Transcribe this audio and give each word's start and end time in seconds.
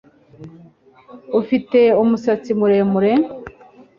afite 1.39 1.79
umusatsi 2.01 2.51
muremure 2.59 3.11